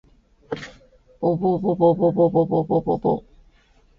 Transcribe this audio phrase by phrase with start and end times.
[1.19, 3.23] ぼぼぼぼぼぼぼぼぼぼ